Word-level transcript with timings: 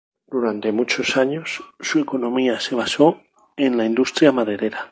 Durante 0.25 0.71
muchos 0.71 1.15
años 1.15 1.61
su 1.79 1.99
economía 1.99 2.59
se 2.59 2.73
basó 2.73 3.21
en 3.55 3.77
la 3.77 3.85
industria 3.85 4.31
maderera. 4.31 4.89